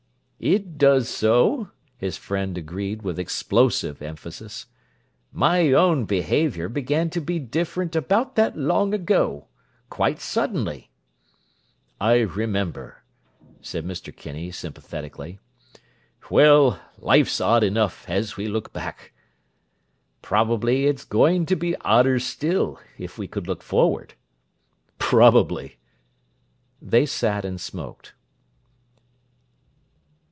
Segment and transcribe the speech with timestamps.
[0.43, 1.69] "It does so!"
[1.99, 4.65] his friend agreed with explosive emphasis.
[5.31, 10.89] "My own behaviour began to be different about that long ago—quite suddenly."
[11.99, 13.03] "I remember,"
[13.61, 14.15] said Mr.
[14.15, 15.37] Kinney sympathetically.
[16.31, 19.13] "Well, life's odd enough as we look back."
[20.23, 24.15] "Probably it's going to be odder still—if we could look forward."
[24.97, 25.77] "Probably."
[26.81, 28.15] They sat and smoked.